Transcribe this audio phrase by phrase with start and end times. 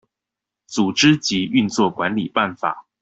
[0.67, 2.87] 組織及運作管理辦法